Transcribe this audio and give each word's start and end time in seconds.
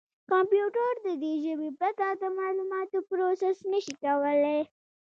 کمپیوټر 0.31 0.91
د 1.05 1.09
دې 1.21 1.33
ژبې 1.43 1.69
پرته 1.79 2.05
د 2.21 2.23
معلوماتو 2.37 2.97
پروسس 3.09 3.57
نه 3.71 3.79
شي 3.83 3.93
کولای. 4.03 4.61